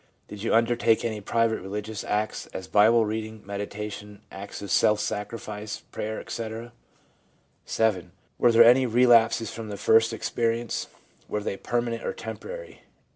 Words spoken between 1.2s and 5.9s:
private religious acts, as Bible reading, meditation, acts of self sacrifice,